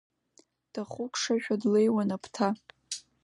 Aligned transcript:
Дахыкәшашәа 0.73 1.55
длеиуан 1.61 2.09
Аԥҭа. 2.15 2.47